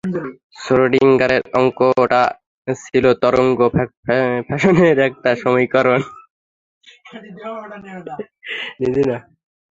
শ্রোডিংগারের 0.61 1.43
অঙ্কটা 1.53 2.21
ছিল 2.67 3.05
তরঙ্গ 3.21 3.59
ফাংশনের 3.73 4.97
একটা 5.07 5.29
সমীকরণ। 5.41 6.01